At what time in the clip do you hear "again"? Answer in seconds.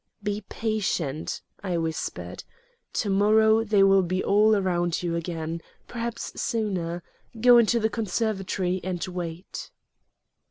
5.15-5.61